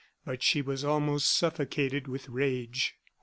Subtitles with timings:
[0.25, 2.95] But she was almost suffocated with rage.